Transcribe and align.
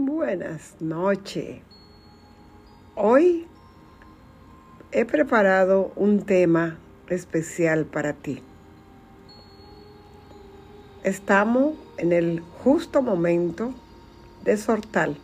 Buenas 0.00 0.76
noches. 0.78 1.58
Hoy 2.94 3.48
he 4.92 5.04
preparado 5.04 5.90
un 5.96 6.20
tema 6.20 6.78
especial 7.08 7.84
para 7.84 8.12
ti. 8.12 8.40
Estamos 11.02 11.74
en 11.96 12.12
el 12.12 12.42
justo 12.62 13.02
momento 13.02 13.74
de 14.44 14.56
soltar, 14.56 15.14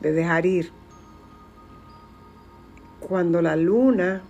de 0.00 0.10
dejar 0.10 0.46
ir. 0.46 0.72
Cuando 2.98 3.40
la 3.40 3.54
luna 3.54 4.20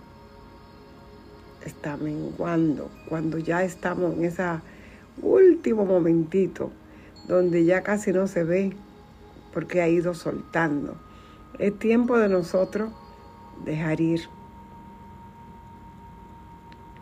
está 1.65 1.97
menguando, 1.97 2.91
cuando 3.09 3.39
ya 3.39 3.63
estamos 3.63 4.13
en 4.13 4.25
ese 4.25 4.43
último 5.23 5.83
momentito 5.83 6.69
donde 7.27 7.65
ya 7.65 7.81
casi 7.81 8.13
no 8.13 8.27
se 8.27 8.43
ve 8.43 8.77
porque 9.53 9.81
ha 9.81 9.87
ido 9.87 10.13
soltando. 10.13 10.95
Es 11.57 11.77
tiempo 11.77 12.17
de 12.17 12.29
nosotros 12.29 12.91
dejar 13.65 13.99
ir. 14.01 14.21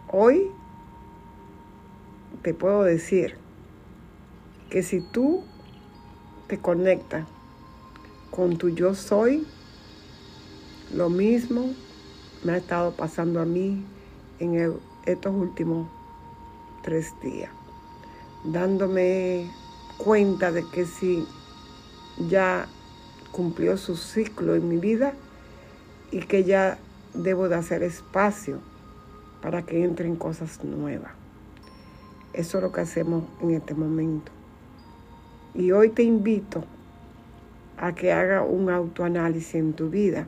Hoy 0.10 0.52
te 2.41 2.54
puedo 2.54 2.84
decir 2.84 3.38
que 4.70 4.84
si 4.84 5.02
tú 5.02 5.44
te 6.48 6.58
conectas 6.60 7.28
con 8.32 8.58
tu 8.58 8.70
yo 8.70 8.96
soy, 8.96 9.46
lo 10.94 11.10
mismo 11.10 11.74
me 12.44 12.54
ha 12.54 12.58
estado 12.58 12.91
pasando 12.96 13.41
a 13.41 13.46
mí 13.46 13.84
en 14.40 14.80
estos 15.05 15.36
últimos 15.36 15.88
tres 16.84 17.14
días, 17.22 17.50
dándome 18.46 19.50
cuenta 19.98 20.52
de 20.52 20.64
que 20.70 20.86
si 20.86 21.27
ya 22.20 22.67
cumplió 23.31 23.77
su 23.77 23.95
ciclo 23.95 24.55
en 24.55 24.67
mi 24.67 24.77
vida 24.77 25.13
y 26.12 26.20
que 26.20 26.43
ya 26.43 26.79
debo 27.13 27.49
de 27.49 27.55
hacer 27.55 27.84
espacio 27.84 28.59
para 29.41 29.63
que 29.63 29.84
entren 29.84 30.15
cosas 30.15 30.63
nuevas. 30.63 31.12
Eso 32.34 32.57
es 32.57 32.63
lo 32.63 32.71
que 32.71 32.82
hacemos 32.82 33.24
en 33.41 33.51
este 33.51 33.74
momento. 33.74 34.32
Y 35.54 35.71
hoy 35.71 35.90
te 35.90 36.04
invito 36.04 36.63
a 37.77 37.93
que 37.93 38.12
haga 38.12 38.43
un 38.43 38.70
autoanálisis 38.70 39.55
en 39.55 39.74
tu 39.74 39.90
vida 39.90 40.27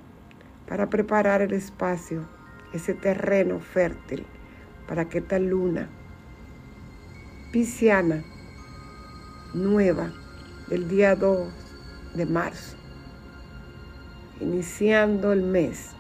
para 0.68 0.90
preparar 0.90 1.42
el 1.42 1.54
espacio, 1.54 2.26
ese 2.74 2.94
terreno 2.94 3.60
fértil, 3.60 4.26
para 4.88 5.06
que 5.06 5.20
esta 5.20 5.40
luna 5.40 5.90
pisciana 7.52 8.24
nueva 9.54 10.12
del 10.68 10.88
día 10.88 11.16
2 11.16 11.69
de 12.14 12.26
marzo, 12.26 12.78
iniciando 14.40 15.32
el 15.32 15.44
mes, 15.44 15.92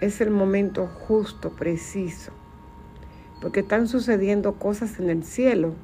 es 0.00 0.20
el 0.20 0.30
momento 0.30 0.86
justo, 0.86 1.50
preciso, 1.50 2.32
porque 3.40 3.60
están 3.60 3.88
sucediendo 3.88 4.54
cosas 4.54 4.98
en 4.98 5.10
el 5.10 5.24
cielo 5.24 5.74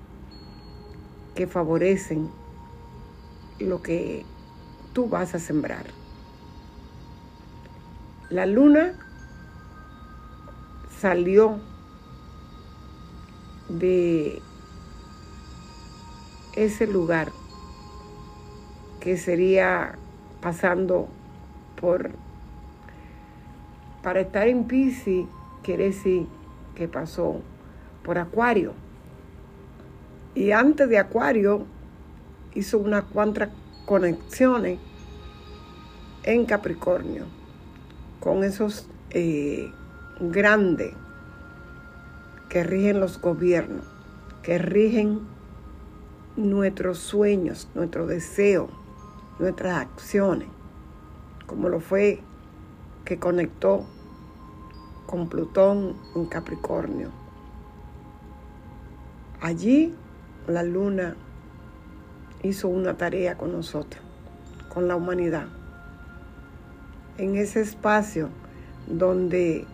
que 1.34 1.46
favorecen 1.46 2.30
lo 3.60 3.82
que 3.82 4.24
tú 4.92 5.08
vas 5.08 5.34
a 5.34 5.38
sembrar. 5.38 5.86
La 8.30 8.46
luna 8.46 8.94
salió 10.98 11.60
de 13.68 14.42
ese 16.56 16.86
lugar 16.86 17.30
que 19.00 19.16
sería 19.16 19.96
pasando 20.40 21.08
por 21.80 22.10
para 24.02 24.20
estar 24.20 24.48
en 24.48 24.64
Pisces 24.64 25.26
quiere 25.62 25.84
decir 25.84 26.26
que 26.74 26.86
pasó 26.86 27.40
por 28.04 28.18
Acuario. 28.18 28.72
Y 30.34 30.52
antes 30.52 30.88
de 30.88 30.98
Acuario 30.98 31.66
hizo 32.54 32.78
unas 32.78 33.04
cuantas 33.04 33.48
conexiones 33.84 34.78
en 36.22 36.46
Capricornio 36.46 37.24
con 38.20 38.44
esos 38.44 38.88
eh, 39.10 39.72
grandes 40.20 40.92
que 42.48 42.62
rigen 42.62 43.00
los 43.00 43.20
gobiernos, 43.20 43.84
que 44.42 44.58
rigen 44.58 45.20
nuestros 46.36 46.98
sueños, 46.98 47.68
nuestro 47.74 48.06
deseo, 48.06 48.68
nuestras 49.38 49.78
acciones, 49.78 50.48
como 51.46 51.68
lo 51.68 51.80
fue 51.80 52.20
que 53.04 53.18
conectó 53.18 53.86
con 55.06 55.28
Plutón 55.28 55.96
en 56.14 56.26
Capricornio. 56.26 57.10
Allí 59.40 59.94
la 60.46 60.62
luna 60.62 61.16
hizo 62.42 62.68
una 62.68 62.96
tarea 62.96 63.38
con 63.38 63.52
nosotros, 63.52 64.02
con 64.68 64.88
la 64.88 64.96
humanidad. 64.96 65.46
En 67.18 67.36
ese 67.36 67.60
espacio 67.60 68.28
donde 68.86 69.66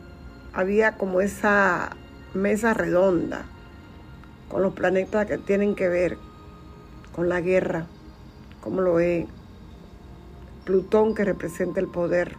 había 0.52 0.96
como 0.96 1.20
esa 1.20 1.96
mesa 2.34 2.72
redonda 2.72 3.46
con 4.48 4.62
los 4.62 4.74
planetas 4.74 5.26
que 5.26 5.38
tienen 5.38 5.74
que 5.74 5.88
ver 5.88 6.18
con 7.14 7.28
la 7.28 7.40
guerra, 7.40 7.86
como 8.60 8.80
lo 8.80 9.00
es 9.00 9.26
Plutón 10.64 11.14
que 11.14 11.24
representa 11.24 11.80
el 11.80 11.88
poder. 11.88 12.36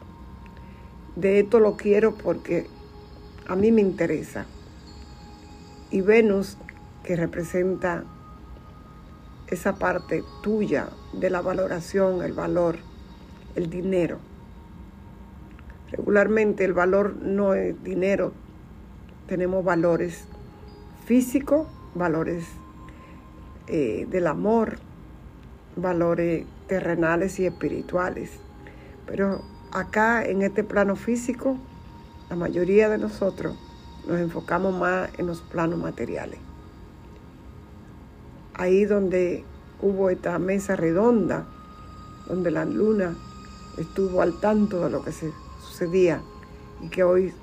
De 1.16 1.40
esto 1.40 1.60
lo 1.60 1.76
quiero 1.76 2.16
porque 2.16 2.68
a 3.48 3.56
mí 3.56 3.72
me 3.72 3.82
interesa. 3.82 4.46
Y 5.92 6.02
Venus 6.02 6.58
que 7.04 7.16
representa 7.16 8.06
esa 9.48 9.76
parte 9.76 10.24
tuya 10.42 10.88
de 11.12 11.30
la 11.30 11.42
valoración, 11.42 12.24
el 12.24 12.34
valor, 12.34 12.78
el 13.56 13.70
dinero. 13.70 14.20
Regularmente 15.92 16.64
el 16.66 16.74
valor 16.74 17.18
no 17.18 17.54
es 17.54 17.82
dinero, 17.84 18.34
tenemos 19.28 19.64
valores 19.64 20.26
físicos, 21.06 21.68
valores 21.94 22.46
eh, 23.68 24.08
del 24.10 24.28
amor, 24.28 24.78
valores 25.76 26.46
terrenales 26.68 27.40
y 27.40 27.46
espirituales. 27.46 28.32
Pero 29.06 29.42
acá 29.72 30.26
en 30.26 30.42
este 30.42 30.64
plano 30.64 30.96
físico, 30.96 31.58
la 32.30 32.36
mayoría 32.36 32.90
de 32.90 32.98
nosotros 32.98 33.58
nos 34.08 34.20
enfocamos 34.20 34.74
más 34.78 35.10
en 35.18 35.28
los 35.28 35.42
planos 35.42 35.80
materiales 35.80 36.40
ahí 38.54 38.86
donde 38.86 39.44
hubo 39.82 40.10
esta 40.10 40.38
mesa 40.40 40.76
redonda, 40.76 41.46
donde 42.28 42.52
la 42.52 42.66
luna 42.66 43.16
estuvo 43.78 44.22
al 44.22 44.40
tanto 44.40 44.84
de 44.84 44.90
lo 44.90 45.04
que 45.04 45.12
se 45.12 45.32
sucedía 45.62 46.22
y 46.82 46.90
que 46.90 47.04
hoy 47.04 47.34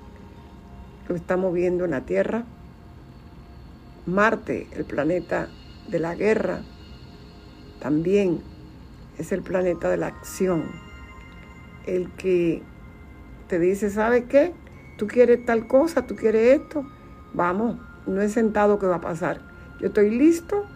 lo 1.09 1.17
estamos 1.17 1.53
viendo 1.53 1.85
en 1.85 1.91
la 1.93 2.03
Tierra. 2.03 2.45
Marte, 4.07 4.69
el 4.73 4.85
planeta 4.85 5.49
de 5.91 5.99
la 5.99 6.15
guerra, 6.15 6.63
también 7.81 8.41
es 9.19 9.33
el 9.33 9.43
planeta 9.43 9.89
de 9.89 9.97
la 9.97 10.07
acción, 10.07 10.65
el 11.87 12.11
que 12.13 12.63
te 13.49 13.59
dice, 13.59 13.91
¿sabes 13.91 14.25
qué? 14.29 14.55
Tú 14.97 15.07
quieres 15.07 15.45
tal 15.45 15.67
cosa, 15.67 16.07
tú 16.07 16.15
quieres 16.15 16.61
esto, 16.61 16.85
vamos, 17.33 17.79
no 18.07 18.21
he 18.21 18.29
sentado 18.29 18.79
qué 18.79 18.87
va 18.87 18.97
a 18.97 19.01
pasar. 19.01 19.41
Yo 19.81 19.89
estoy 19.89 20.11
listo 20.11 20.67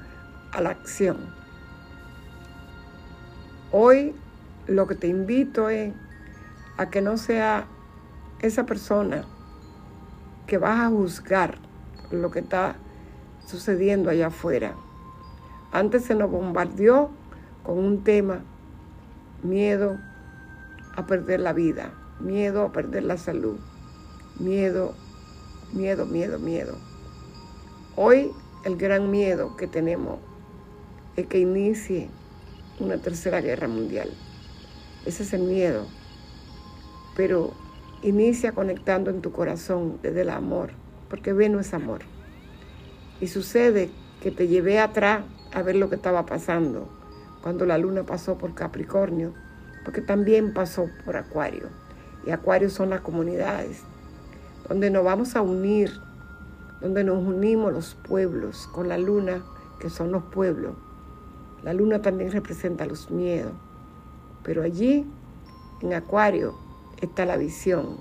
a 0.52 0.60
la 0.60 0.70
acción. 0.70 1.32
Hoy 3.70 4.14
lo 4.66 4.86
que 4.86 4.94
te 4.94 5.08
invito 5.08 5.68
es 5.68 5.92
a 6.76 6.90
que 6.90 7.00
no 7.00 7.16
sea 7.16 7.66
esa 8.40 8.66
persona 8.66 9.24
que 10.46 10.58
vas 10.58 10.80
a 10.80 10.88
juzgar 10.88 11.58
lo 12.10 12.30
que 12.30 12.40
está 12.40 12.76
sucediendo 13.46 14.10
allá 14.10 14.28
afuera. 14.28 14.74
Antes 15.74 16.04
se 16.04 16.14
nos 16.14 16.30
bombardeó 16.30 17.10
con 17.64 17.78
un 17.78 18.04
tema, 18.04 18.44
miedo 19.42 19.98
a 20.94 21.04
perder 21.04 21.40
la 21.40 21.52
vida, 21.52 21.92
miedo 22.20 22.62
a 22.62 22.70
perder 22.70 23.02
la 23.02 23.16
salud, 23.16 23.58
miedo, 24.38 24.94
miedo, 25.72 26.06
miedo, 26.06 26.38
miedo. 26.38 26.76
Hoy 27.96 28.30
el 28.64 28.76
gran 28.76 29.10
miedo 29.10 29.56
que 29.56 29.66
tenemos 29.66 30.20
es 31.16 31.26
que 31.26 31.40
inicie 31.40 32.08
una 32.78 32.98
tercera 32.98 33.40
guerra 33.40 33.66
mundial. 33.66 34.10
Ese 35.04 35.24
es 35.24 35.32
el 35.32 35.42
miedo. 35.42 35.86
Pero 37.16 37.52
inicia 38.04 38.52
conectando 38.52 39.10
en 39.10 39.22
tu 39.22 39.32
corazón 39.32 39.98
desde 40.02 40.20
el 40.20 40.30
amor, 40.30 40.70
porque 41.10 41.32
no 41.32 41.58
es 41.58 41.74
amor. 41.74 42.02
Y 43.20 43.26
sucede 43.26 43.90
que 44.22 44.30
te 44.30 44.46
llevé 44.46 44.78
atrás 44.78 45.24
a 45.54 45.62
ver 45.62 45.76
lo 45.76 45.88
que 45.88 45.96
estaba 45.96 46.26
pasando, 46.26 46.88
cuando 47.42 47.64
la 47.64 47.78
luna 47.78 48.02
pasó 48.02 48.36
por 48.36 48.54
Capricornio, 48.54 49.32
porque 49.84 50.00
también 50.00 50.52
pasó 50.52 50.88
por 51.04 51.16
Acuario. 51.16 51.68
Y 52.26 52.30
Acuario 52.30 52.68
son 52.70 52.90
las 52.90 53.02
comunidades, 53.02 53.82
donde 54.68 54.90
nos 54.90 55.04
vamos 55.04 55.36
a 55.36 55.42
unir, 55.42 55.92
donde 56.80 57.04
nos 57.04 57.18
unimos 57.18 57.72
los 57.72 57.94
pueblos 57.94 58.66
con 58.68 58.88
la 58.88 58.98
luna, 58.98 59.44
que 59.78 59.90
son 59.90 60.10
los 60.10 60.24
pueblos. 60.24 60.74
La 61.62 61.72
luna 61.72 62.02
también 62.02 62.32
representa 62.32 62.84
los 62.86 63.10
miedos, 63.10 63.52
pero 64.42 64.62
allí, 64.62 65.06
en 65.82 65.94
Acuario, 65.94 66.54
está 67.00 67.24
la 67.24 67.36
visión, 67.36 67.98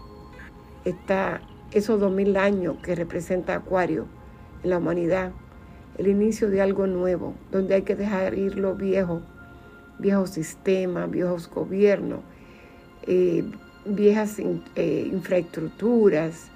está 0.86 1.42
esos 1.72 2.00
dos 2.00 2.12
mil 2.12 2.36
años 2.38 2.78
que 2.84 2.96
representa 2.96 3.56
Acuario 3.56 4.06
en 4.64 4.70
la 4.70 4.78
humanidad, 4.80 5.34
el 5.98 6.08
inicio 6.08 6.50
de 6.50 6.62
algo 6.62 6.88
nuevo, 6.88 7.36
donde 7.52 7.76
hay 7.76 7.84
que 7.84 7.96
dejar 7.96 8.38
ir 8.38 8.58
lo 8.58 8.76
viejo, 8.76 9.22
viejos 10.00 10.32
sistemas, 10.32 11.10
viejos 11.10 11.50
gobiernos, 11.50 12.22
eh, 13.06 13.44
viejas 13.86 14.40
eh, 14.40 15.10
infraestructuras, 15.12 16.48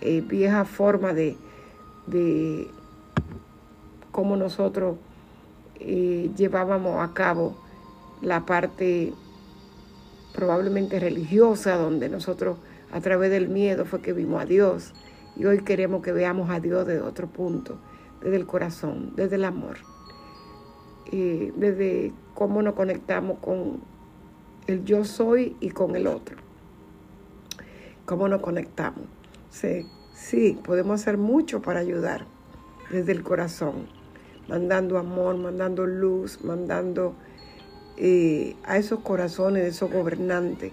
eh, 0.00 0.22
vieja 0.26 0.64
forma 0.64 1.12
de, 1.12 1.36
de 2.06 2.68
cómo 4.10 4.36
nosotros 4.36 4.96
llevábamos 6.36 7.02
a 7.02 7.14
cabo 7.14 7.56
la 8.20 8.44
parte 8.44 9.14
probablemente 10.34 11.00
religiosa, 11.00 11.76
donde 11.76 12.10
nosotros 12.10 12.58
a 12.92 13.00
través 13.00 13.30
del 13.30 13.48
miedo 13.48 13.86
fue 13.86 14.02
que 14.02 14.12
vimos 14.12 14.42
a 14.42 14.46
Dios. 14.46 14.92
Y 15.36 15.46
hoy 15.46 15.62
queremos 15.62 16.02
que 16.02 16.12
veamos 16.12 16.50
a 16.50 16.60
Dios 16.60 16.86
desde 16.86 17.00
otro 17.00 17.28
punto, 17.28 17.78
desde 18.22 18.36
el 18.36 18.46
corazón, 18.46 19.12
desde 19.16 19.36
el 19.36 19.44
amor, 19.44 19.78
desde 21.10 22.12
cómo 22.34 22.62
nos 22.62 22.74
conectamos 22.74 23.38
con 23.40 23.80
el 24.66 24.84
yo 24.84 25.04
soy 25.04 25.56
y 25.60 25.70
con 25.70 25.96
el 25.96 26.06
otro. 26.06 26.36
Cómo 28.04 28.28
nos 28.28 28.40
conectamos. 28.40 29.04
Sí, 29.50 29.86
sí, 30.14 30.58
podemos 30.64 31.00
hacer 31.00 31.18
mucho 31.18 31.62
para 31.62 31.80
ayudar 31.80 32.26
desde 32.90 33.12
el 33.12 33.22
corazón, 33.22 33.86
mandando 34.48 34.98
amor, 34.98 35.36
mandando 35.36 35.86
luz, 35.86 36.44
mandando 36.44 37.14
eh, 37.96 38.56
a 38.64 38.76
esos 38.78 39.00
corazones 39.00 39.62
de 39.62 39.68
esos 39.68 39.90
gobernantes 39.90 40.72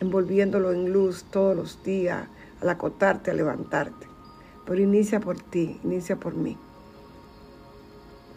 envolviéndolo 0.00 0.72
en 0.72 0.92
luz 0.92 1.24
todos 1.30 1.56
los 1.56 1.82
días, 1.82 2.28
al 2.60 2.68
acotarte, 2.68 3.30
a 3.30 3.34
levantarte. 3.34 4.06
Pero 4.66 4.80
inicia 4.80 5.20
por 5.20 5.40
ti, 5.40 5.80
inicia 5.84 6.16
por 6.16 6.34
mí. 6.34 6.56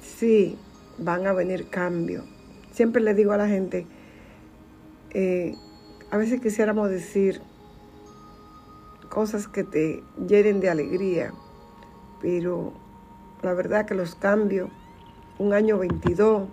Sí, 0.02 0.58
van 0.98 1.28
a 1.28 1.34
venir 1.34 1.70
cambios. 1.70 2.24
Siempre 2.72 3.02
le 3.02 3.14
digo 3.14 3.32
a 3.32 3.38
la 3.38 3.48
gente, 3.48 3.88
eh, 5.12 5.56
a 6.12 6.18
veces 6.18 6.40
quisiéramos 6.40 6.90
decir 6.90 7.42
cosas 9.10 9.48
que 9.48 9.64
te 9.64 10.04
llenen 10.28 10.60
de 10.60 10.70
alegría, 10.70 11.34
pero 12.22 12.74
la 13.42 13.54
verdad 13.54 13.86
que 13.86 13.96
los 13.96 14.16
cambios, 14.16 14.70
un 15.40 15.54
año 15.54 15.78
22, 15.78 16.48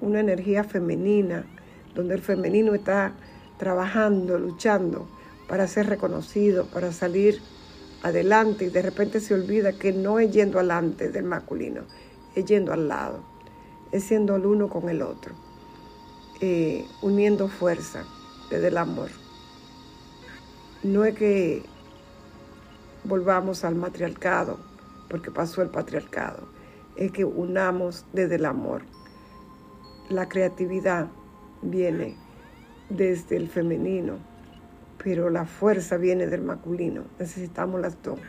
una 0.00 0.20
energía 0.20 0.64
femenina, 0.64 1.46
donde 1.94 2.14
el 2.14 2.20
femenino 2.20 2.74
está 2.74 3.12
trabajando, 3.58 4.38
luchando 4.38 5.08
para 5.48 5.66
ser 5.66 5.86
reconocido, 5.86 6.66
para 6.66 6.92
salir 6.92 7.40
adelante 8.02 8.66
y 8.66 8.70
de 8.70 8.82
repente 8.82 9.20
se 9.20 9.34
olvida 9.34 9.72
que 9.72 9.92
no 9.92 10.18
es 10.18 10.30
yendo 10.30 10.58
adelante 10.58 11.10
del 11.10 11.24
masculino, 11.24 11.82
es 12.34 12.44
yendo 12.44 12.72
al 12.72 12.88
lado, 12.88 13.20
es 13.92 14.04
siendo 14.04 14.36
el 14.36 14.46
uno 14.46 14.68
con 14.68 14.88
el 14.88 15.02
otro, 15.02 15.34
eh, 16.40 16.86
uniendo 17.02 17.48
fuerza 17.48 18.04
desde 18.50 18.68
el 18.68 18.78
amor. 18.78 19.10
No 20.82 21.04
es 21.04 21.14
que 21.14 21.62
volvamos 23.04 23.64
al 23.64 23.74
matriarcado, 23.74 24.58
porque 25.08 25.30
pasó 25.30 25.62
el 25.62 25.68
patriarcado, 25.68 26.48
es 26.96 27.12
que 27.12 27.24
unamos 27.24 28.06
desde 28.12 28.36
el 28.36 28.46
amor. 28.46 28.82
La 30.08 30.28
creatividad 30.28 31.08
viene 31.62 32.16
desde 32.88 33.36
el 33.36 33.48
femenino, 33.48 34.18
pero 35.02 35.30
la 35.30 35.46
fuerza 35.46 35.96
viene 35.96 36.26
del 36.26 36.42
masculino. 36.42 37.04
Necesitamos 37.18 37.80
las 37.80 38.02
dos. 38.02 38.20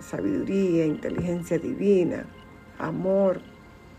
Sabiduría, 0.00 0.86
inteligencia 0.86 1.58
divina, 1.58 2.26
amor, 2.78 3.40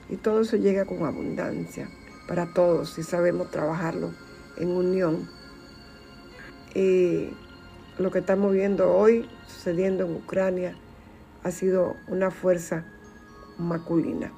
y 0.09 0.17
todo 0.17 0.41
eso 0.41 0.55
llega 0.55 0.85
con 0.85 1.03
abundancia 1.03 1.89
para 2.27 2.53
todos 2.53 2.93
si 2.93 3.03
sabemos 3.03 3.51
trabajarlo 3.51 4.13
en 4.57 4.69
unión. 4.69 5.27
lo 7.97 8.11
que 8.11 8.19
estamos 8.19 8.53
viendo 8.53 8.93
hoy 8.93 9.27
sucediendo 9.47 10.05
en 10.05 10.15
Ucrania 10.15 10.75
ha 11.43 11.51
sido 11.51 11.95
una 12.07 12.29
fuerza 12.29 12.85
masculina. 13.57 14.31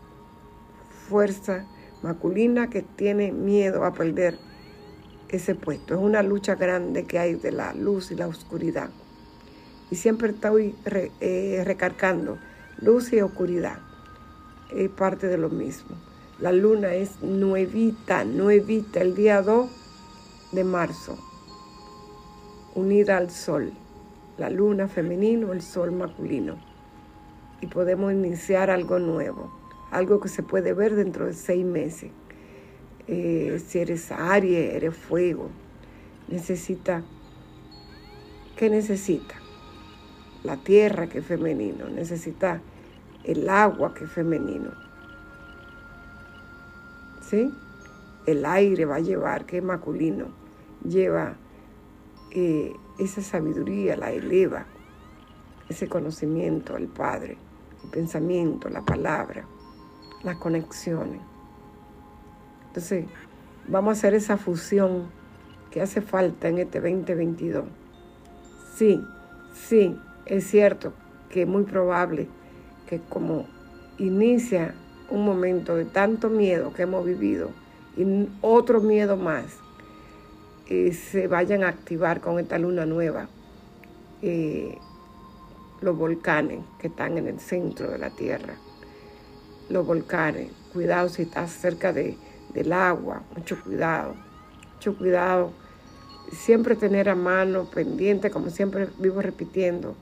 Fuerza 1.10 1.66
masculina 2.02 2.70
que 2.70 2.84
tiene 2.84 3.32
miedo 3.32 3.84
a 3.84 3.94
perder 3.94 4.38
ese 5.30 5.56
puesto. 5.56 5.94
Es 5.94 6.00
una 6.00 6.24
lucha 6.24 6.56
grande 6.56 7.06
que 7.06 7.20
hay 7.20 7.36
de 7.36 7.52
la 7.52 7.74
luz 7.74 8.12
y 8.12 8.16
la 8.16 8.28
oscuridad. 8.28 8.90
Y 9.90 9.96
siempre 9.96 10.30
estoy 10.30 10.76
eh, 11.20 11.64
recargando 11.66 12.38
luz 12.80 13.14
y 13.14 13.22
oscuridad. 13.22 13.80
Es 14.74 14.90
parte 14.90 15.28
de 15.28 15.38
lo 15.38 15.50
mismo. 15.50 15.96
La 16.40 16.52
luna 16.52 16.94
es 16.94 17.22
nuevita, 17.22 18.26
nuevita, 18.26 19.02
el 19.02 19.16
día 19.16 19.42
2 19.42 19.70
de 20.52 20.64
marzo, 20.64 21.18
unida 22.76 23.18
al 23.18 23.32
sol. 23.32 23.72
La 24.38 24.50
luna 24.50 24.88
femenino, 24.88 25.54
el 25.54 25.62
sol 25.62 25.92
masculino. 25.92 26.58
Y 27.62 27.68
podemos 27.68 28.12
iniciar 28.12 28.70
algo 28.70 29.00
nuevo 29.00 29.58
algo 29.92 30.20
que 30.20 30.30
se 30.30 30.44
puede 30.44 30.74
ver 30.74 30.96
dentro 30.96 31.26
de 31.26 31.34
seis 31.34 31.66
meses. 31.66 32.12
Eh, 33.08 33.62
si 33.66 33.80
eres 33.80 34.12
Aries, 34.12 34.76
eres 34.76 34.96
fuego, 34.96 35.50
necesita, 36.28 37.04
¿qué 38.56 38.70
necesita? 38.70 39.36
La 40.44 40.58
tierra 40.58 41.08
que 41.08 41.20
es 41.20 41.26
femenino, 41.26 41.88
necesita 41.88 42.62
el 43.24 43.50
agua 43.50 43.94
que 43.94 44.06
es 44.06 44.12
femenino. 44.12 44.72
¿Sí? 47.22 47.52
El 48.26 48.46
aire 48.46 48.86
va 48.86 48.96
a 48.96 49.00
llevar, 49.00 49.46
que 49.46 49.58
es 49.58 49.64
masculino, 49.64 50.28
lleva 50.84 51.36
eh, 52.32 52.74
esa 53.00 53.22
sabiduría, 53.22 53.96
la 53.96 54.12
eleva, 54.12 54.66
ese 55.70 55.88
conocimiento 55.88 56.76
al 56.76 56.88
Padre, 56.88 57.38
el 57.84 57.90
pensamiento, 57.90 58.70
la 58.70 58.82
palabra 58.84 59.46
las 60.24 60.38
conexiones. 60.38 61.22
Entonces, 62.78 63.06
vamos 63.68 63.90
a 63.90 63.94
hacer 63.94 64.14
esa 64.14 64.38
fusión 64.38 65.08
que 65.72 65.82
hace 65.82 66.00
falta 66.00 66.48
en 66.48 66.60
este 66.60 66.80
2022. 66.80 67.66
Sí, 68.76 69.04
sí, 69.68 69.98
es 70.28 70.46
cierto 70.46 70.94
que 71.32 71.42
es 71.42 71.48
muy 71.48 71.64
probable 71.64 72.28
que 72.88 73.00
como 73.00 73.48
inicia 73.98 74.76
un 75.10 75.26
momento 75.26 75.76
de 75.76 75.86
tanto 75.86 76.30
miedo 76.30 76.72
que 76.72 76.84
hemos 76.84 77.04
vivido 77.04 77.50
y 77.98 78.30
otro 78.42 78.80
miedo 78.80 79.18
más, 79.18 79.58
eh, 80.68 80.94
se 80.94 81.28
vayan 81.28 81.64
a 81.64 81.70
activar 81.70 82.22
con 82.22 82.38
esta 82.38 82.60
luna 82.60 82.86
nueva 82.86 83.28
eh, 84.22 84.78
los 85.82 85.98
volcanes 85.98 86.60
que 86.78 86.90
están 86.90 87.18
en 87.18 87.26
el 87.26 87.40
centro 87.40 87.90
de 87.90 87.98
la 87.98 88.12
Tierra 88.12 88.54
los 89.70 89.86
volcanes. 89.86 90.52
Cuidado 90.74 91.10
si 91.10 91.24
estás 91.24 91.52
cerca 91.52 91.94
de, 91.94 92.18
del 92.54 92.74
agua, 92.74 93.24
mucho 93.36 93.62
cuidado, 93.62 94.16
mucho 94.76 94.98
cuidado. 94.98 95.52
Siempre 96.32 96.76
tener 96.76 97.10
a 97.10 97.16
mano 97.16 97.66
pendiente, 97.66 98.30
como 98.30 98.50
siempre 98.50 98.90
vivo 99.00 99.22
repitiendo, 99.22 99.96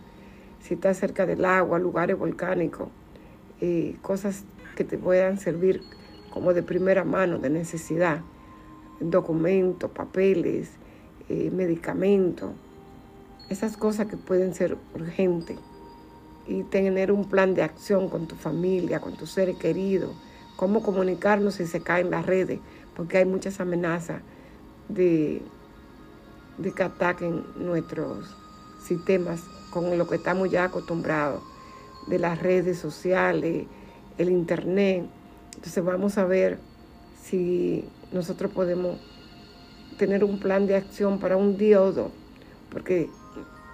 si 0.62 0.74
estás 0.74 0.98
cerca 0.98 1.26
del 1.26 1.46
agua, 1.46 1.78
lugares 1.78 2.18
volcánicos, 2.18 2.90
eh, 3.62 3.96
cosas 4.02 4.44
que 4.76 4.84
te 4.84 4.98
puedan 4.98 5.40
servir 5.40 5.82
como 6.32 6.54
de 6.54 6.64
primera 6.64 7.04
mano, 7.04 7.38
de 7.38 7.50
necesidad, 7.50 8.22
documentos, 9.00 9.92
papeles, 9.92 10.72
eh, 11.30 11.52
medicamentos, 11.52 12.52
esas 13.50 13.78
cosas 13.78 14.08
que 14.08 14.18
pueden 14.18 14.54
ser 14.54 14.78
urgentes 14.96 15.58
y 16.48 16.64
tener 16.64 17.12
un 17.12 17.26
plan 17.26 17.54
de 17.54 17.64
acción 17.64 18.10
con 18.10 18.28
tu 18.28 18.36
familia, 18.36 19.00
con 19.00 19.16
tus 19.16 19.32
seres 19.32 19.58
queridos, 19.58 20.16
cómo 20.56 20.82
comunicarnos 20.82 21.56
si 21.56 21.66
se 21.66 21.82
caen 21.82 22.12
las 22.12 22.26
redes, 22.26 22.60
porque 22.96 23.18
hay 23.18 23.26
muchas 23.26 23.60
amenazas 23.60 24.22
de, 24.90 25.42
de 26.58 26.72
que 26.72 26.84
ataquen 26.84 27.44
nuestros 27.58 28.36
sistemas 28.84 29.44
con 29.72 29.98
lo 29.98 30.08
que 30.08 30.16
estamos 30.16 30.50
ya 30.50 30.66
acostumbrados, 30.66 31.44
de 32.08 32.20
las 32.20 32.42
redes 32.42 32.78
sociales, 32.78 33.66
el 34.18 34.30
internet, 34.30 35.06
Entonces 35.56 35.84
vamos 35.84 36.18
a 36.18 36.26
ver 36.26 36.60
si 37.22 37.84
nosotros 38.12 38.52
podemos 38.52 38.98
tener 39.98 40.24
un 40.24 40.40
plan 40.40 40.68
de 40.68 40.76
acción 40.76 41.20
para 41.20 41.36
un 41.36 41.58
día 41.58 41.82
o 41.82 41.92
dos, 41.92 42.12
porque 42.70 43.10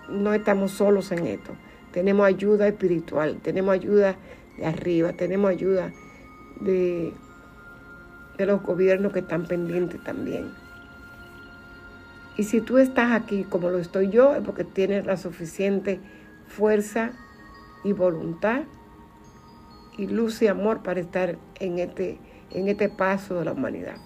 no 0.10 0.34
estamos 0.34 0.72
solos 0.72 1.12
en 1.12 1.28
esto. 1.28 1.52
Tenemos 1.92 2.26
ayuda 2.26 2.68
espiritual, 2.68 3.40
tenemos 3.44 3.74
ayuda 3.74 4.16
de 4.58 4.66
arriba, 4.66 5.14
tenemos 5.14 5.52
ayuda 5.52 5.92
de, 6.62 7.14
de 8.38 8.46
los 8.46 8.62
gobiernos 8.62 9.14
que 9.14 9.20
están 9.20 9.46
pendientes 9.46 10.04
también. 10.04 10.52
Y 12.38 12.44
si 12.44 12.62
tú 12.62 12.78
estás 12.78 13.12
aquí 13.12 13.44
como 13.44 13.70
lo 13.70 13.78
estoy 13.78 14.10
yo, 14.10 14.36
es 14.36 14.42
porque 14.42 14.64
tienes 14.64 15.06
la 15.06 15.18
suficiente 15.18 16.00
fuerza 16.48 17.12
y 17.84 17.94
voluntad 17.94 18.64
y 19.98 20.08
luz 20.08 20.42
y 20.42 20.48
amor 20.48 20.82
para 20.82 21.00
estar 21.00 21.38
en 21.60 21.80
este, 21.80 22.18
en 22.52 22.68
este 22.68 22.90
paso 22.90 23.40
de 23.40 23.46
la 23.46 23.52
humanidad. 23.52 23.98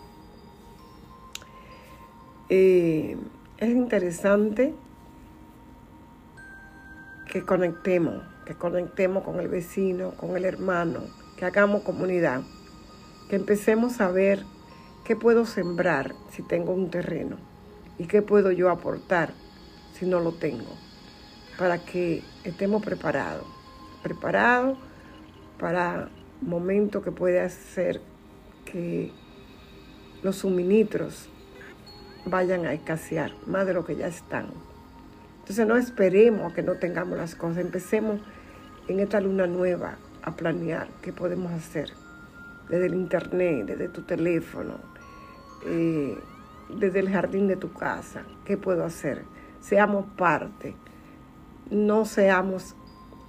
Eh, 2.49 3.17
es 3.57 3.69
interesante 3.69 4.73
que 7.31 7.43
conectemos, 7.43 8.23
que 8.45 8.55
conectemos 8.55 9.23
con 9.23 9.39
el 9.39 9.47
vecino, 9.47 10.11
con 10.11 10.35
el 10.35 10.45
hermano, 10.45 11.01
que 11.37 11.45
hagamos 11.45 11.83
comunidad, 11.83 12.41
que 13.29 13.35
empecemos 13.35 13.99
a 14.01 14.09
ver 14.09 14.45
qué 15.03 15.15
puedo 15.15 15.45
sembrar 15.45 16.15
si 16.31 16.41
tengo 16.41 16.73
un 16.73 16.89
terreno 16.89 17.37
y 17.97 18.05
qué 18.07 18.21
puedo 18.21 18.51
yo 18.51 18.69
aportar 18.69 19.33
si 19.93 20.05
no 20.05 20.19
lo 20.19 20.33
tengo, 20.33 20.71
para 21.57 21.77
que 21.77 22.23
estemos 22.43 22.83
preparados, 22.83 23.45
preparados 24.03 24.77
para 25.59 26.09
momentos 26.41 27.03
que 27.03 27.11
puede 27.11 27.39
hacer 27.39 28.01
que 28.65 29.11
los 30.21 30.37
suministros 30.37 31.29
vayan 32.25 32.65
a 32.65 32.73
escasear 32.73 33.31
más 33.45 33.65
de 33.65 33.73
lo 33.73 33.85
que 33.85 33.95
ya 33.95 34.07
están. 34.07 34.47
Entonces 35.39 35.67
no 35.67 35.77
esperemos 35.77 36.51
a 36.51 36.55
que 36.55 36.63
no 36.63 36.73
tengamos 36.73 37.17
las 37.17 37.35
cosas, 37.35 37.59
empecemos 37.59 38.19
en 38.87 38.99
esta 38.99 39.21
luna 39.21 39.47
nueva 39.47 39.97
a 40.25 40.35
planear 40.35 40.87
qué 41.01 41.13
podemos 41.13 41.51
hacer 41.53 41.91
desde 42.67 42.87
el 42.87 42.95
internet, 42.95 43.67
desde 43.67 43.87
tu 43.89 44.01
teléfono, 44.01 44.73
eh, 45.65 46.17
desde 46.69 46.99
el 46.99 47.09
jardín 47.09 47.47
de 47.47 47.55
tu 47.55 47.71
casa, 47.71 48.23
qué 48.43 48.57
puedo 48.57 48.83
hacer. 48.83 49.23
Seamos 49.59 50.05
parte, 50.17 50.75
no 51.69 52.05
seamos 52.05 52.75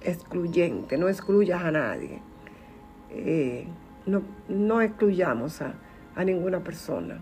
excluyentes, 0.01 0.99
no 0.99 1.07
excluyas 1.07 1.63
a 1.63 1.71
nadie, 1.71 2.21
eh, 3.11 3.67
no, 4.07 4.23
no, 4.49 4.81
excluyamos 4.81 5.61
a, 5.61 5.75
a 6.15 6.23
ninguna 6.23 6.61
persona. 6.61 7.19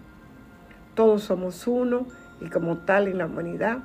Todos 0.94 1.24
somos 1.24 1.68
uno 1.68 2.08
y 2.40 2.50
como 2.50 2.78
tal 2.80 3.10
en 3.10 3.18
la 3.18 3.26
humanidad 3.26 3.80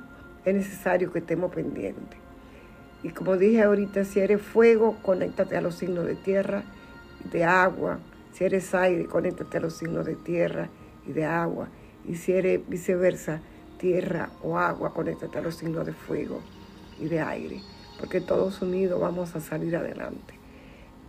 es 0.45 0.55
necesario 0.55 1.11
que 1.11 1.19
estemos 1.19 1.53
pendientes. 1.53 2.30
Y 3.03 3.09
como 3.09 3.37
dije 3.37 3.63
ahorita, 3.63 4.05
si 4.05 4.19
eres 4.19 4.41
fuego, 4.41 4.97
conéctate 5.01 5.57
a 5.57 5.61
los 5.61 5.75
signos 5.75 6.05
de 6.05 6.15
tierra 6.15 6.63
y 7.25 7.29
de 7.29 7.43
agua. 7.43 7.99
Si 8.33 8.43
eres 8.43 8.73
aire, 8.75 9.05
conéctate 9.05 9.57
a 9.57 9.61
los 9.61 9.73
signos 9.73 10.05
de 10.05 10.15
tierra 10.15 10.69
y 11.07 11.11
de 11.11 11.25
agua. 11.25 11.69
Y 12.05 12.15
si 12.15 12.33
eres 12.33 12.61
viceversa, 12.67 13.41
tierra 13.77 14.29
o 14.43 14.57
agua, 14.57 14.93
conéctate 14.93 15.39
a 15.39 15.41
los 15.41 15.55
signos 15.55 15.85
de 15.85 15.93
fuego 15.93 16.41
y 16.99 17.05
de 17.05 17.19
aire. 17.21 17.61
Porque 17.99 18.21
todos 18.21 18.61
unidos 18.61 18.99
vamos 18.99 19.35
a 19.35 19.41
salir 19.41 19.75
adelante. 19.75 20.35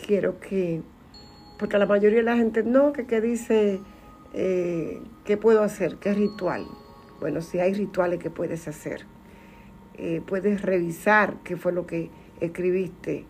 Quiero 0.05 0.41
que, 0.41 0.83
porque 1.59 1.79
la 1.79 1.87
mayoría 1.87 2.19
de 2.19 2.25
la 2.25 2.37
gente 2.37 2.63
no, 2.63 2.93
que, 2.93 3.07
que 3.07 3.21
dice 3.21 3.81
eh, 4.35 5.03
¿qué 5.25 5.37
puedo 5.37 5.63
hacer? 5.63 5.97
¿Qué 5.97 6.15
ritual? 6.15 6.67
Bueno, 7.21 7.43
si 7.43 7.59
hay 7.61 7.75
rituales 7.75 8.19
que 8.19 8.31
puedes 8.31 8.67
hacer, 8.67 9.05
eh, 9.99 10.23
puedes 10.27 10.63
revisar 10.63 11.37
qué 11.45 11.57
fue 11.57 11.73
lo 11.73 11.87
que 11.87 12.11
escribiste 12.41 13.25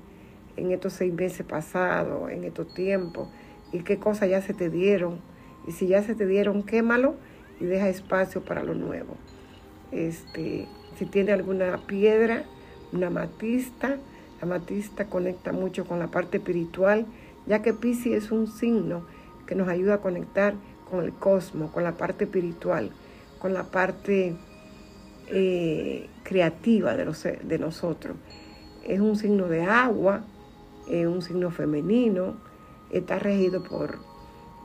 en 0.57 0.71
estos 0.71 0.93
seis 0.95 1.13
meses 1.13 1.47
pasados, 1.47 2.31
en 2.31 2.45
estos 2.45 2.73
tiempos, 2.75 3.29
y 3.73 3.81
qué 3.81 3.99
cosas 3.99 4.29
ya 4.29 4.43
se 4.43 4.55
te 4.55 4.71
dieron. 4.71 5.21
Y 5.67 5.73
si 5.73 5.87
ya 5.87 6.03
se 6.03 6.15
te 6.15 6.27
dieron, 6.27 6.63
quémalo 6.63 7.15
y 7.61 7.65
deja 7.65 7.89
espacio 7.89 8.45
para 8.45 8.63
lo 8.63 8.75
nuevo. 8.75 9.17
Este, 9.91 10.67
si 10.99 11.07
tiene 11.07 11.33
alguna 11.33 11.79
piedra, 11.87 12.45
una 12.93 13.11
matista, 13.11 13.97
la 14.41 14.47
matista 14.47 15.07
conecta 15.07 15.53
mucho 15.53 15.85
con 15.85 15.99
la 15.99 16.09
parte 16.09 16.39
espiritual, 16.39 17.07
ya 17.47 17.63
que 17.63 17.73
Pisces 17.73 18.25
es 18.25 18.33
un 18.33 18.47
signo 18.47 19.05
que 19.47 19.55
nos 19.55 19.69
ayuda 19.69 19.95
a 19.95 20.01
conectar 20.01 20.55
con 20.91 21.05
el 21.05 21.13
cosmos, 21.13 21.71
con 21.71 21.85
la 21.85 21.97
parte 21.97 22.25
espiritual, 22.25 22.91
con 23.39 23.55
la 23.55 23.65
parte 23.65 24.37
eh, 25.35 26.09
creativa 26.23 26.95
de, 26.95 27.07
los, 27.07 27.23
de 27.23 27.59
nosotros. 27.59 28.17
Es 28.85 29.01
un 29.01 29.17
signo 29.17 29.49
de 29.49 29.63
agua, 29.63 30.25
es 30.89 31.07
un 31.07 31.23
signo 31.23 31.51
femenino, 31.51 32.37
está 32.91 33.19
regido 33.19 33.63
por 33.63 33.99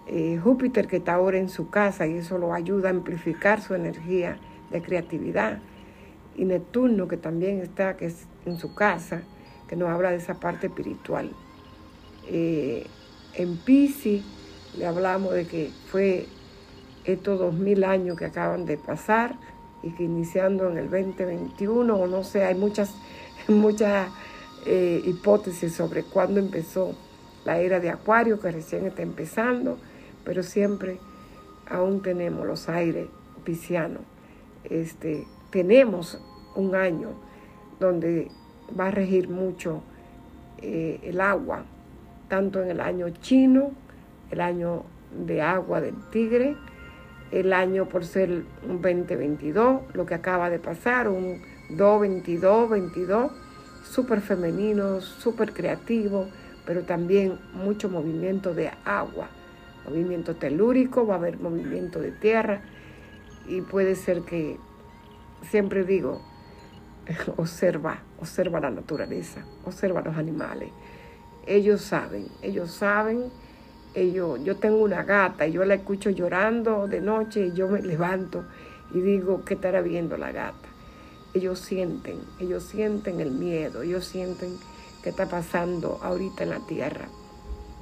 eh, 0.07 0.39
Júpiter 0.43 0.87
que 0.87 0.97
está 0.97 1.13
ahora 1.13 1.37
en 1.37 1.49
su 1.49 1.69
casa 1.69 2.05
y 2.05 2.17
eso 2.17 2.37
lo 2.37 2.53
ayuda 2.53 2.89
a 2.89 2.91
amplificar 2.91 3.61
su 3.61 3.75
energía 3.75 4.37
de 4.71 4.81
creatividad. 4.81 5.59
Y 6.35 6.45
Neptuno 6.45 7.07
que 7.07 7.17
también 7.17 7.59
está 7.59 7.95
que 7.95 8.07
es 8.07 8.27
en 8.45 8.57
su 8.57 8.75
casa, 8.75 9.21
que 9.67 9.75
nos 9.75 9.89
habla 9.89 10.11
de 10.11 10.17
esa 10.17 10.39
parte 10.39 10.67
espiritual. 10.67 11.31
Eh, 12.27 12.85
en 13.35 13.57
Pisces 13.57 14.23
le 14.77 14.85
hablamos 14.85 15.33
de 15.33 15.47
que 15.47 15.71
fue 15.89 16.25
estos 17.05 17.39
dos 17.39 17.53
mil 17.53 17.83
años 17.85 18.17
que 18.17 18.25
acaban 18.25 18.65
de 18.65 18.77
pasar 18.77 19.35
y 19.83 19.91
que 19.91 20.03
iniciando 20.03 20.69
en 20.69 20.77
el 20.77 20.89
2021, 20.89 21.95
o 21.95 22.07
no 22.07 22.23
sé, 22.23 22.43
hay 22.43 22.55
muchas, 22.55 22.95
muchas 23.47 24.09
eh, 24.65 25.01
hipótesis 25.05 25.73
sobre 25.73 26.03
cuándo 26.03 26.39
empezó 26.39 26.95
la 27.45 27.59
era 27.59 27.79
de 27.79 27.89
Acuario, 27.89 28.39
que 28.39 28.51
recién 28.51 28.85
está 28.85 29.01
empezando, 29.01 29.77
pero 30.23 30.43
siempre 30.43 30.99
aún 31.69 32.01
tenemos 32.01 32.45
los 32.45 32.67
aires 32.67 33.07
piscianos. 33.43 34.01
Este, 34.63 35.25
tenemos 35.49 36.21
un 36.55 36.75
año 36.75 37.09
donde 37.79 38.29
va 38.77 38.87
a 38.87 38.91
regir 38.91 39.29
mucho 39.29 39.81
eh, 40.57 40.99
el 41.03 41.21
agua, 41.21 41.63
tanto 42.27 42.61
en 42.61 42.69
el 42.69 42.81
año 42.81 43.09
chino 43.09 43.71
el 44.31 44.41
año 44.41 44.83
de 45.25 45.41
agua 45.41 45.81
del 45.81 45.95
tigre, 46.11 46.55
el 47.31 47.53
año 47.53 47.89
por 47.89 48.05
ser 48.05 48.43
un 48.63 48.81
2022, 48.81 49.81
lo 49.93 50.05
que 50.05 50.15
acaba 50.15 50.49
de 50.49 50.59
pasar, 50.59 51.09
un 51.09 51.41
222, 51.69 52.69
22, 52.69 53.31
súper 53.83 54.21
femenino, 54.21 55.01
súper 55.01 55.53
creativo, 55.53 56.27
pero 56.65 56.83
también 56.83 57.39
mucho 57.53 57.89
movimiento 57.89 58.53
de 58.53 58.71
agua, 58.85 59.29
movimiento 59.85 60.35
telúrico, 60.35 61.05
va 61.05 61.15
a 61.15 61.17
haber 61.17 61.39
movimiento 61.39 61.99
de 61.99 62.11
tierra 62.11 62.61
y 63.47 63.61
puede 63.61 63.95
ser 63.95 64.21
que, 64.21 64.57
siempre 65.49 65.83
digo, 65.83 66.21
observa, 67.37 68.03
observa 68.19 68.59
la 68.59 68.69
naturaleza, 68.69 69.45
observa 69.65 70.01
los 70.01 70.17
animales. 70.17 70.69
Ellos 71.45 71.81
saben, 71.81 72.27
ellos 72.41 72.71
saben 72.71 73.31
yo 74.05 74.57
tengo 74.57 74.77
una 74.77 75.03
gata 75.03 75.47
y 75.47 75.53
yo 75.53 75.65
la 75.65 75.73
escucho 75.73 76.11
llorando 76.11 76.87
de 76.87 77.01
noche 77.01 77.47
y 77.47 77.53
yo 77.53 77.67
me 77.67 77.81
levanto 77.81 78.45
y 78.93 79.01
digo, 79.01 79.43
¿qué 79.43 79.55
estará 79.55 79.81
viendo 79.81 80.17
la 80.17 80.31
gata? 80.31 80.67
Ellos 81.33 81.59
sienten, 81.59 82.19
ellos 82.39 82.63
sienten 82.63 83.19
el 83.19 83.31
miedo, 83.31 83.81
ellos 83.81 84.05
sienten 84.05 84.57
qué 85.01 85.09
está 85.09 85.27
pasando 85.27 85.99
ahorita 86.03 86.43
en 86.43 86.49
la 86.51 86.59
tierra. 86.59 87.07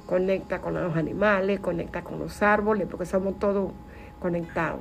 Conecta 0.06 0.60
con 0.60 0.74
los 0.74 0.96
animales, 0.96 1.60
conecta 1.60 2.02
con 2.02 2.18
los 2.18 2.42
árboles, 2.42 2.88
porque 2.90 3.06
somos 3.06 3.38
todos 3.38 3.72
conectados. 4.18 4.80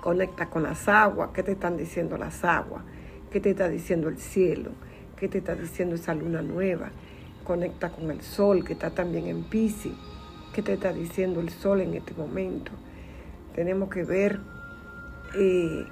Conecta 0.00 0.46
con 0.46 0.62
las 0.62 0.88
aguas, 0.88 1.30
¿qué 1.34 1.42
te 1.42 1.52
están 1.52 1.76
diciendo 1.76 2.16
las 2.16 2.44
aguas? 2.44 2.82
¿Qué 3.30 3.40
te 3.40 3.50
está 3.50 3.68
diciendo 3.68 4.08
el 4.08 4.18
cielo? 4.18 4.70
¿Qué 5.16 5.28
te 5.28 5.38
está 5.38 5.54
diciendo 5.54 5.96
esa 5.96 6.14
luna 6.14 6.42
nueva? 6.42 6.90
Conecta 7.42 7.90
con 7.90 8.10
el 8.10 8.20
sol 8.22 8.64
que 8.64 8.72
está 8.72 8.90
también 8.90 9.26
en 9.26 9.42
Pisces. 9.44 9.92
¿Qué 10.52 10.62
te 10.62 10.74
está 10.74 10.92
diciendo 10.92 11.40
el 11.40 11.50
sol 11.50 11.80
en 11.80 11.94
este 11.94 12.14
momento? 12.14 12.72
Tenemos 13.54 13.88
que 13.88 14.04
ver 14.04 14.40
eh, 15.34 15.86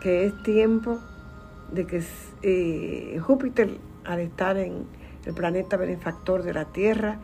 que 0.00 0.26
es 0.26 0.42
tiempo 0.42 0.98
de 1.72 1.86
que 1.86 2.02
eh, 2.42 3.18
Júpiter, 3.18 3.78
al 4.04 4.20
estar 4.20 4.56
en 4.56 4.86
el 5.24 5.34
planeta 5.34 5.76
benefactor 5.76 6.42
de 6.42 6.54
la 6.54 6.66
Tierra, 6.66 7.18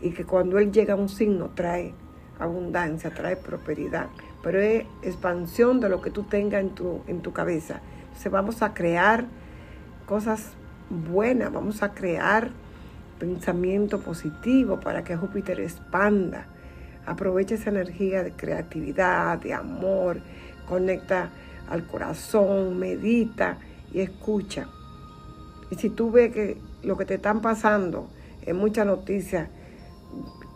y 0.00 0.10
que 0.10 0.24
cuando 0.24 0.58
él 0.58 0.70
llega 0.72 0.94
a 0.94 0.96
un 0.96 1.08
signo 1.08 1.50
trae 1.54 1.92
abundancia, 2.38 3.10
trae 3.10 3.36
prosperidad, 3.36 4.08
pero 4.42 4.60
es 4.60 4.84
expansión 5.02 5.80
de 5.80 5.88
lo 5.88 6.00
que 6.00 6.10
tú 6.10 6.22
tengas 6.22 6.60
en 6.60 6.70
tu, 6.70 7.00
en 7.08 7.20
tu 7.20 7.32
cabeza. 7.32 7.80
Entonces 8.06 8.30
vamos 8.30 8.62
a 8.62 8.74
crear 8.74 9.26
cosas 10.06 10.52
buena, 10.90 11.48
vamos 11.50 11.82
a 11.82 11.92
crear 11.92 12.50
pensamiento 13.18 14.00
positivo 14.00 14.80
para 14.80 15.04
que 15.04 15.16
Júpiter 15.16 15.60
expanda. 15.60 16.46
Aprovecha 17.06 17.54
esa 17.54 17.70
energía 17.70 18.22
de 18.22 18.32
creatividad, 18.32 19.38
de 19.38 19.54
amor, 19.54 20.20
conecta 20.68 21.30
al 21.68 21.86
corazón, 21.86 22.78
medita 22.78 23.58
y 23.92 24.00
escucha. 24.00 24.68
Y 25.70 25.76
si 25.76 25.90
tú 25.90 26.10
ves 26.10 26.32
que 26.32 26.58
lo 26.82 26.96
que 26.96 27.04
te 27.04 27.14
están 27.14 27.40
pasando 27.40 28.08
es 28.42 28.54
mucha 28.54 28.84
noticia, 28.84 29.50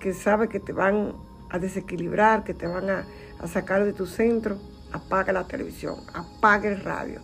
que 0.00 0.14
sabes 0.14 0.48
que 0.48 0.60
te 0.60 0.72
van 0.72 1.12
a 1.50 1.58
desequilibrar, 1.58 2.44
que 2.44 2.54
te 2.54 2.66
van 2.66 2.88
a, 2.90 3.06
a 3.40 3.46
sacar 3.46 3.84
de 3.84 3.92
tu 3.92 4.06
centro, 4.06 4.58
apaga 4.92 5.32
la 5.32 5.46
televisión, 5.46 5.96
apaga 6.14 6.68
el 6.68 6.80
radio 6.80 7.20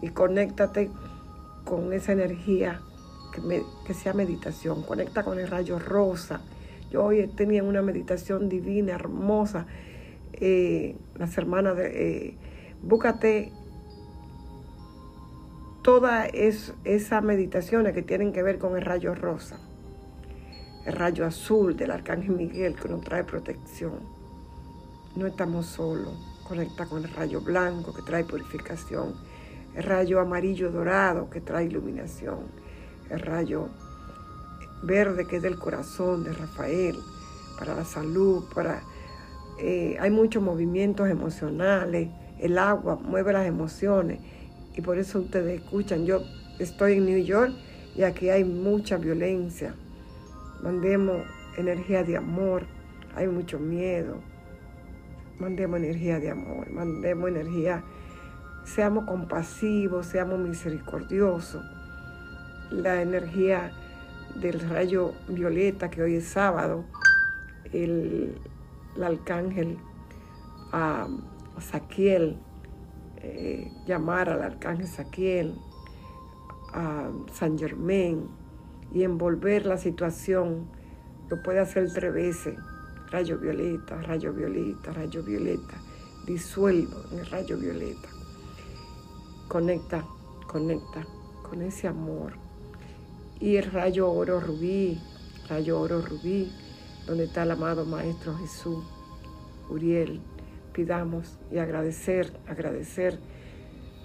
y 0.00 0.10
conéctate 0.10 0.90
con 1.64 1.92
esa 1.92 2.12
energía 2.12 2.80
que, 3.86 3.94
sea 3.94 4.12
meditación, 4.12 4.82
conecta 4.82 5.24
con 5.24 5.38
el 5.38 5.48
rayo 5.48 5.78
rosa. 5.78 6.40
Yo 6.90 7.04
hoy 7.04 7.26
tenía 7.26 7.64
una 7.64 7.82
meditación 7.82 8.48
divina, 8.48 8.94
hermosa. 8.94 9.66
Eh, 10.32 10.96
las 11.16 11.36
hermanas 11.36 11.76
de... 11.76 12.26
Eh, 12.26 12.36
búscate 12.82 13.52
todas 15.82 16.30
esas 16.32 17.22
meditaciones 17.22 17.92
que 17.92 18.02
tienen 18.02 18.32
que 18.32 18.42
ver 18.42 18.58
con 18.58 18.76
el 18.76 18.82
rayo 18.82 19.14
rosa, 19.14 19.58
el 20.86 20.94
rayo 20.94 21.26
azul 21.26 21.76
del 21.76 21.90
arcángel 21.90 22.30
Miguel 22.30 22.74
que 22.74 22.88
nos 22.88 23.02
trae 23.02 23.24
protección. 23.24 24.00
No 25.14 25.26
estamos 25.26 25.66
solos. 25.66 26.14
Conecta 26.48 26.86
con 26.86 27.04
el 27.04 27.10
rayo 27.10 27.40
blanco 27.40 27.94
que 27.94 28.02
trae 28.02 28.24
purificación, 28.24 29.14
el 29.76 29.82
rayo 29.82 30.20
amarillo 30.20 30.70
dorado 30.70 31.30
que 31.30 31.40
trae 31.40 31.64
iluminación 31.66 32.64
el 33.10 33.20
rayo 33.20 33.68
verde 34.82 35.26
que 35.26 35.36
es 35.36 35.42
del 35.42 35.58
corazón 35.58 36.24
de 36.24 36.32
Rafael, 36.32 36.96
para 37.58 37.74
la 37.74 37.84
salud, 37.84 38.44
para... 38.54 38.82
Eh, 39.58 39.96
hay 40.00 40.10
muchos 40.10 40.42
movimientos 40.42 41.08
emocionales, 41.08 42.08
el 42.40 42.58
agua 42.58 42.96
mueve 42.96 43.32
las 43.32 43.46
emociones 43.46 44.18
y 44.74 44.80
por 44.80 44.98
eso 44.98 45.20
ustedes 45.20 45.62
escuchan, 45.62 46.04
yo 46.04 46.22
estoy 46.58 46.94
en 46.94 47.06
New 47.06 47.22
York 47.22 47.52
y 47.94 48.02
aquí 48.02 48.30
hay 48.30 48.42
mucha 48.42 48.96
violencia. 48.96 49.74
Mandemos 50.60 51.22
energía 51.56 52.02
de 52.02 52.16
amor, 52.16 52.66
hay 53.14 53.28
mucho 53.28 53.60
miedo. 53.60 54.16
Mandemos 55.38 55.78
energía 55.78 56.18
de 56.18 56.30
amor, 56.30 56.70
mandemos 56.70 57.28
energía, 57.28 57.84
seamos 58.64 59.04
compasivos, 59.04 60.06
seamos 60.06 60.38
misericordiosos 60.38 61.62
la 62.70 63.02
energía 63.02 63.72
del 64.34 64.58
rayo 64.60 65.12
violeta, 65.28 65.90
que 65.90 66.02
hoy 66.02 66.16
es 66.16 66.26
sábado, 66.26 66.84
el, 67.72 68.40
arcángel 69.02 69.78
a 70.72 71.06
Saquiel, 71.60 72.38
eh, 73.18 73.70
llamar 73.86 74.28
al 74.28 74.42
arcángel 74.42 74.86
Saquiel, 74.86 75.54
a 76.72 77.10
San 77.32 77.56
Germain 77.58 78.28
y 78.92 79.04
envolver 79.04 79.66
la 79.66 79.76
situación, 79.76 80.68
lo 81.28 81.42
puede 81.42 81.60
hacer 81.60 81.92
tres 81.92 82.12
veces, 82.12 82.58
rayo 83.10 83.38
violeta, 83.38 84.00
rayo 84.02 84.32
violeta, 84.32 84.92
rayo 84.92 85.22
violeta, 85.22 85.76
disuelvo 86.26 86.96
en 87.12 87.20
el 87.20 87.26
rayo 87.26 87.56
violeta. 87.56 88.13
Conecta, 89.48 90.04
conecta 90.46 91.06
con 91.48 91.62
ese 91.62 91.86
amor 91.86 92.44
y 93.40 93.56
el 93.56 93.70
rayo 93.70 94.10
oro 94.10 94.40
rubí, 94.40 94.98
rayo 95.48 95.80
oro 95.80 96.00
rubí, 96.00 96.50
donde 97.06 97.24
está 97.24 97.42
el 97.42 97.50
amado 97.50 97.84
Maestro 97.84 98.36
Jesús, 98.36 98.84
Uriel. 99.68 100.20
Pidamos 100.72 101.38
y 101.52 101.58
agradecer, 101.58 102.32
agradecer. 102.48 103.18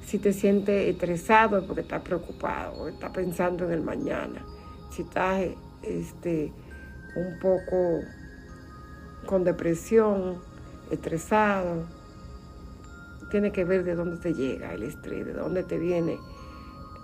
Si 0.01 0.19
te 0.19 0.33
sientes 0.33 0.87
estresado 0.87 1.57
es 1.57 1.63
porque 1.63 1.81
estás 1.81 2.01
preocupado, 2.01 2.87
estás 2.87 3.11
pensando 3.11 3.65
en 3.65 3.71
el 3.71 3.81
mañana. 3.81 4.45
Si 4.91 5.03
estás 5.03 5.41
este, 5.83 6.51
un 7.15 7.39
poco 7.39 8.01
con 9.25 9.43
depresión, 9.43 10.39
estresado, 10.91 11.85
tiene 13.29 13.51
que 13.51 13.63
ver 13.63 13.83
de 13.83 13.95
dónde 13.95 14.17
te 14.17 14.33
llega 14.33 14.73
el 14.73 14.83
estrés, 14.83 15.25
de 15.25 15.33
dónde 15.33 15.63
te 15.63 15.77
viene 15.77 16.19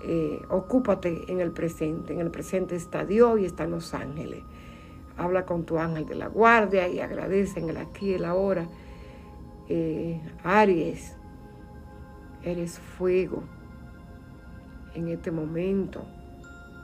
eh, 0.07 0.39
ocúpate 0.49 1.31
en 1.31 1.41
el 1.41 1.51
presente. 1.51 2.13
En 2.13 2.19
el 2.19 2.29
presente 2.29 2.75
está 2.75 3.05
Dios 3.05 3.39
y 3.39 3.45
están 3.45 3.71
los 3.71 3.93
ángeles. 3.95 4.43
Habla 5.17 5.45
con 5.45 5.65
tu 5.65 5.79
ángel 5.79 6.05
de 6.05 6.13
la 6.13 6.27
guardia 6.27 6.87
y 6.87 6.99
agradece 6.99 7.59
en 7.59 7.69
el 7.69 7.77
aquí 7.77 8.11
y 8.11 8.13
el 8.13 8.25
ahora. 8.25 8.67
Eh, 9.67 10.21
Aries, 10.43 11.15
eres 12.43 12.77
fuego 12.77 13.43
en 14.93 15.07
este 15.07 15.31
momento. 15.31 16.05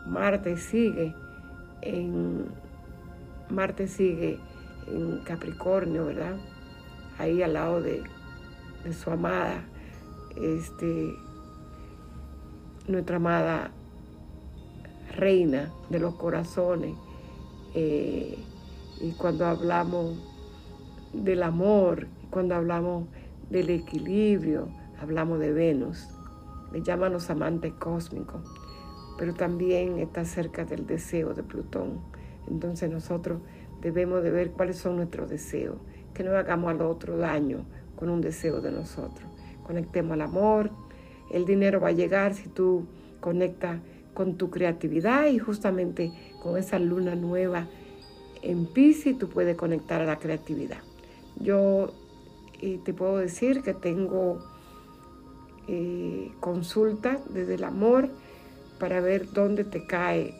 Marte 0.07 0.57
sigue 0.57 1.13
en 1.83 2.47
Marte 3.49 3.87
sigue 3.87 4.39
en 4.87 5.19
Capricornio, 5.25 6.07
¿verdad? 6.07 6.37
Ahí 7.19 7.43
al 7.43 7.53
lado 7.53 7.81
de, 7.81 8.01
de 8.83 8.93
su 8.93 9.11
amada. 9.11 9.63
Este, 10.35 11.15
nuestra 12.87 13.17
amada 13.17 13.71
reina 15.15 15.71
de 15.89 15.99
los 15.99 16.15
corazones. 16.15 16.95
Eh, 17.73 18.37
y 18.99 19.11
cuando 19.13 19.45
hablamos 19.45 20.17
del 21.13 21.43
amor, 21.43 22.07
cuando 22.29 22.55
hablamos 22.55 23.07
del 23.49 23.69
equilibrio, 23.69 24.69
hablamos 25.01 25.39
de 25.39 25.51
Venus. 25.51 26.07
Le 26.71 26.81
llaman 26.81 27.11
los 27.11 27.29
amantes 27.29 27.73
cósmicos, 27.73 28.41
pero 29.17 29.33
también 29.33 29.99
está 29.99 30.23
cerca 30.23 30.63
del 30.63 30.87
deseo 30.87 31.33
de 31.33 31.43
Plutón. 31.43 31.99
Entonces 32.47 32.89
nosotros 32.89 33.41
debemos 33.81 34.23
de 34.23 34.31
ver 34.31 34.51
cuáles 34.51 34.77
son 34.77 34.95
nuestros 34.95 35.29
deseos, 35.29 35.77
que 36.13 36.23
no 36.23 36.35
hagamos 36.35 36.71
al 36.71 36.81
otro 36.81 37.17
daño 37.17 37.65
con 38.01 38.09
un 38.09 38.19
deseo 38.19 38.61
de 38.61 38.71
nosotros. 38.71 39.29
Conectemos 39.61 40.13
al 40.13 40.21
amor, 40.21 40.71
el 41.31 41.45
dinero 41.45 41.79
va 41.79 41.89
a 41.89 41.91
llegar 41.91 42.33
si 42.33 42.49
tú 42.49 42.87
conectas 43.19 43.79
con 44.15 44.37
tu 44.37 44.49
creatividad 44.49 45.27
y 45.27 45.37
justamente 45.37 46.11
con 46.41 46.57
esa 46.57 46.79
luna 46.79 47.13
nueva 47.13 47.67
en 48.41 48.65
Pisces 48.65 49.19
tú 49.19 49.29
puedes 49.29 49.55
conectar 49.55 50.01
a 50.01 50.05
la 50.05 50.17
creatividad. 50.17 50.79
Yo 51.39 51.93
te 52.59 52.91
puedo 52.91 53.17
decir 53.17 53.61
que 53.61 53.75
tengo 53.75 54.39
eh, 55.67 56.31
consulta 56.39 57.19
desde 57.29 57.53
el 57.53 57.63
amor 57.63 58.09
para 58.79 58.99
ver 58.99 59.31
dónde 59.31 59.63
te 59.63 59.85
cae 59.85 60.33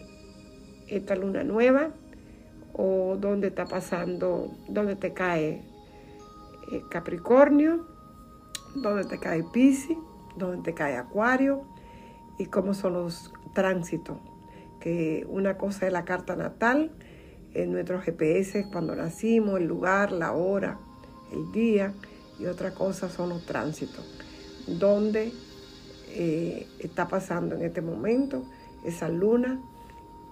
esta 0.88 1.15
luna 1.15 1.43
nueva 1.43 1.91
o 2.74 3.17
dónde 3.19 3.50
está 3.50 3.67
pasando, 3.67 4.52
dónde 4.67 4.95
te 4.95 5.13
cae 5.13 5.71
eh, 6.72 6.84
Capricornio, 6.90 7.86
dónde 8.76 9.06
te 9.06 9.20
cae 9.20 9.44
Pisces 9.44 9.98
donde 10.36 10.62
te 10.64 10.74
cae 10.74 10.98
Acuario 10.98 11.64
y 12.38 12.46
cómo 12.46 12.74
son 12.74 12.94
los 12.94 13.32
tránsitos. 13.54 14.18
Que 14.80 15.26
una 15.30 15.58
cosa 15.58 15.88
es 15.88 15.94
la 15.94 16.06
carta 16.06 16.36
natal, 16.36 16.92
en 17.54 17.72
nuestro 17.74 18.00
GPS 18.02 18.68
cuando 18.72 18.96
nacimos, 18.96 19.60
el 19.60 19.68
lugar, 19.68 20.12
la 20.12 20.32
hora, 20.32 20.80
el 21.32 21.52
día, 21.52 21.94
y 22.40 22.46
otra 22.46 22.74
cosa 22.74 23.10
son 23.10 23.30
los 23.30 23.46
tránsitos, 23.46 24.06
donde 24.68 25.32
eh, 26.10 26.68
está 26.80 27.08
pasando 27.08 27.56
en 27.56 27.64
este 27.64 27.82
momento 27.82 28.44
esa 28.84 29.10
luna 29.10 29.60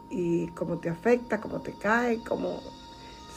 y 0.09 0.47
cómo 0.47 0.79
te 0.79 0.89
afecta, 0.89 1.39
cómo 1.39 1.61
te 1.61 1.73
cae, 1.73 2.19
cómo... 2.27 2.61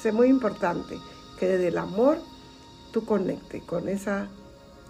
Es 0.04 0.12
muy 0.12 0.28
importante 0.28 0.96
que 1.38 1.46
desde 1.46 1.68
el 1.68 1.78
amor 1.78 2.18
tú 2.92 3.04
conectes 3.04 3.62
con 3.64 3.88
esa 3.88 4.28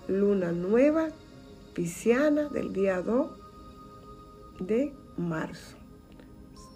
luna 0.09 0.53
nueva 0.53 1.09
pisciana 1.73 2.49
del 2.49 2.73
día 2.73 3.01
2 3.01 3.31
de 4.61 4.93
marzo. 5.17 5.77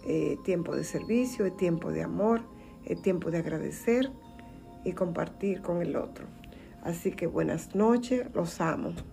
Eh, 0.05 0.37
tiempo 0.45 0.75
de 0.75 0.85
servicio, 0.85 1.45
es 1.45 1.57
tiempo 1.57 1.91
de 1.91 2.01
amor, 2.01 2.41
es 2.85 3.01
tiempo 3.01 3.29
de 3.29 3.39
agradecer 3.39 4.09
y 4.85 4.93
compartir 4.93 5.61
con 5.61 5.81
el 5.81 5.97
otro. 5.97 6.25
Así 6.81 7.11
que 7.11 7.27
buenas 7.27 7.75
noches, 7.75 8.25
los 8.33 8.61
amo. 8.61 8.93